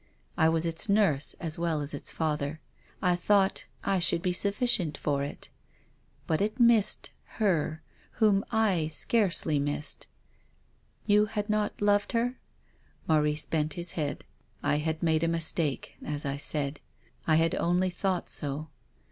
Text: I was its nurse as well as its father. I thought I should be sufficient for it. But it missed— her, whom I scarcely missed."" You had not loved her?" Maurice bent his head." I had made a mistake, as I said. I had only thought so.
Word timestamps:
I 0.35 0.49
was 0.49 0.65
its 0.65 0.89
nurse 0.89 1.35
as 1.39 1.59
well 1.59 1.79
as 1.79 1.93
its 1.93 2.11
father. 2.11 2.59
I 3.03 3.15
thought 3.15 3.65
I 3.83 3.99
should 3.99 4.23
be 4.23 4.33
sufficient 4.33 4.97
for 4.97 5.21
it. 5.23 5.49
But 6.25 6.41
it 6.41 6.59
missed— 6.59 7.11
her, 7.37 7.83
whom 8.13 8.43
I 8.51 8.87
scarcely 8.87 9.59
missed."" 9.59 10.07
You 11.05 11.27
had 11.27 11.51
not 11.51 11.83
loved 11.83 12.13
her?" 12.13 12.39
Maurice 13.07 13.45
bent 13.45 13.73
his 13.73 13.91
head." 13.91 14.23
I 14.63 14.77
had 14.77 15.03
made 15.03 15.21
a 15.21 15.27
mistake, 15.27 15.93
as 16.03 16.25
I 16.25 16.35
said. 16.37 16.79
I 17.27 17.35
had 17.35 17.53
only 17.53 17.91
thought 17.91 18.27
so. 18.27 18.69